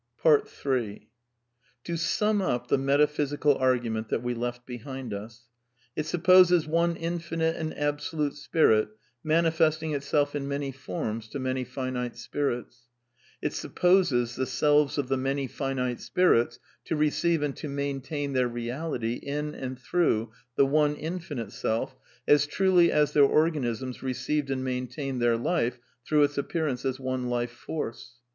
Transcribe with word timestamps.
in 0.25 0.99
To 1.83 1.95
sum 1.95 2.41
up 2.41 2.69
the 2.69 2.77
metaphysical 2.79 3.55
argument 3.59 4.09
that 4.09 4.23
we 4.23 4.33
left 4.33 4.65
be 4.65 4.79
hind 4.79 5.13
us. 5.13 5.43
It 5.95 6.07
supposes 6.07 6.65
one 6.65 6.95
infinite 6.95 7.55
and 7.55 7.77
absolute 7.77 8.33
Spirit 8.33 8.89
mani 9.23 9.51
festing 9.51 9.93
itself 9.93 10.33
in 10.33 10.47
many 10.47 10.71
forms 10.71 11.27
to 11.29 11.39
many 11.39 11.63
finite 11.63 12.17
spirits. 12.17 12.87
It 13.43 13.53
supposes 13.53 14.35
the 14.35 14.47
selves 14.47 14.97
of 14.97 15.07
the 15.07 15.17
many 15.17 15.45
finite 15.45 15.99
spirits 16.01 16.57
to 16.85 16.95
receive 16.95 17.43
and 17.43 17.55
to 17.57 17.69
maintain 17.69 18.33
their 18.33 18.47
reality 18.47 19.17
in 19.21 19.53
and 19.53 19.77
through 19.77 20.31
the 20.55 20.65
one 20.65 20.95
infinite 20.95 21.51
Self 21.51 21.95
as 22.27 22.47
truly 22.47 22.91
as 22.91 23.13
their 23.13 23.21
organisms 23.23 24.01
received 24.01 24.49
and 24.49 24.63
maintained 24.63 25.21
their 25.21 25.37
life 25.37 25.77
through 26.07 26.23
Its 26.23 26.39
appearance 26.39 26.85
as 26.85 26.99
one 26.99 27.29
Life 27.29 27.51
Force. 27.51 28.15